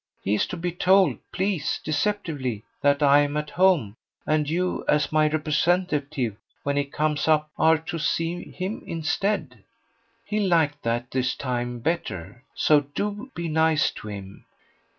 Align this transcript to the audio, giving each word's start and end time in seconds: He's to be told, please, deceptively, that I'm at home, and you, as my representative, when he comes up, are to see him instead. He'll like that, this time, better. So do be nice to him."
He's 0.23 0.47
to 0.47 0.57
be 0.57 0.71
told, 0.71 1.19
please, 1.31 1.79
deceptively, 1.83 2.63
that 2.81 3.03
I'm 3.03 3.37
at 3.37 3.51
home, 3.51 3.97
and 4.25 4.49
you, 4.49 4.83
as 4.87 5.11
my 5.11 5.27
representative, 5.29 6.37
when 6.63 6.75
he 6.75 6.85
comes 6.85 7.27
up, 7.27 7.51
are 7.55 7.77
to 7.77 7.99
see 7.99 8.49
him 8.49 8.81
instead. 8.87 9.59
He'll 10.25 10.47
like 10.49 10.81
that, 10.81 11.11
this 11.11 11.35
time, 11.35 11.81
better. 11.81 12.43
So 12.55 12.79
do 12.79 13.29
be 13.35 13.47
nice 13.47 13.91
to 13.91 14.07
him." 14.07 14.45